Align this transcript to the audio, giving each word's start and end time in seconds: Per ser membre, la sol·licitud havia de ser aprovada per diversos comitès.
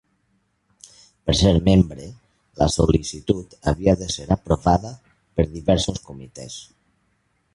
Per 1.27 1.35
ser 1.39 1.51
membre, 1.67 2.07
la 2.61 2.67
sol·licitud 2.77 3.53
havia 3.73 3.95
de 4.01 4.09
ser 4.15 4.25
aprovada 4.39 4.95
per 5.39 5.45
diversos 5.53 6.03
comitès. 6.11 6.57